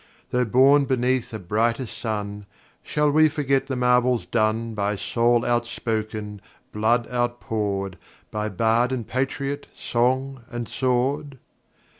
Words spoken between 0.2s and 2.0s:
Though born beneath a brighter